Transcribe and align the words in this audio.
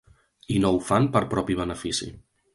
I 0.55 0.57
no 0.63 0.71
ho 0.71 0.79
fan 0.87 1.05
per 1.17 1.23
propi 1.35 1.59
benefici. 1.61 2.11